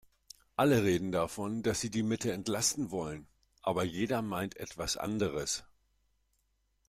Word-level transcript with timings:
Alle 0.55 0.81
reden 0.81 1.11
davon, 1.11 1.61
dass 1.61 1.79
sie 1.79 1.91
die 1.91 2.01
Mitte 2.01 2.31
entlasten 2.31 2.89
wollen, 2.89 3.27
aber 3.61 3.83
jeder 3.83 4.23
meint 4.23 4.57
etwas 4.57 4.97
anderes. 4.97 5.63